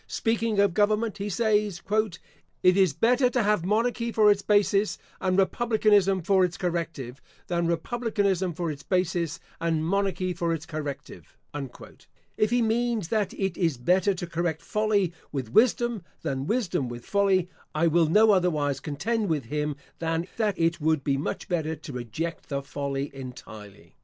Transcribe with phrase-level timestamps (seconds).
[0.07, 1.83] Speaking of government, he says,
[2.63, 7.67] "It is better to have monarchy for its basis, and republicanism for its corrective, than
[7.67, 11.37] republicanism for its basis, and monarchy for its corrective."
[12.35, 17.05] If he means that it is better to correct folly with wisdom, than wisdom with
[17.05, 21.75] folly, I will no otherwise contend with him, than that it would be much better
[21.75, 23.97] to reject the folly entirely.